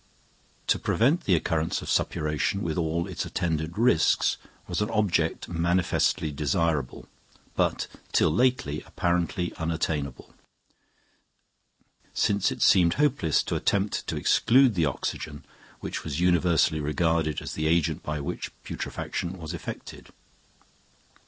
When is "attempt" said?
13.55-14.07